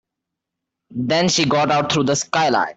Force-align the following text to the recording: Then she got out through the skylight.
Then 0.95 1.29
she 1.29 1.45
got 1.45 1.69
out 1.71 1.91
through 1.91 2.05
the 2.05 2.15
skylight. 2.15 2.69